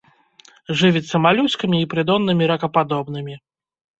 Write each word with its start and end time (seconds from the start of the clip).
Жывіцца 0.79 1.15
малюскамі 1.25 1.77
і 1.85 1.89
прыдоннымі 1.91 2.47
ракападобнымі. 2.55 3.35